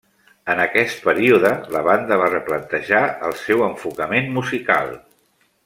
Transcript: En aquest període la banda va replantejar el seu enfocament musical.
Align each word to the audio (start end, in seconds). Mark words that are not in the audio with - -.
En 0.51 0.61
aquest 0.61 1.03
període 1.09 1.51
la 1.75 1.83
banda 1.89 2.17
va 2.23 2.31
replantejar 2.33 3.03
el 3.29 3.37
seu 3.43 3.63
enfocament 3.69 4.33
musical. 4.41 4.95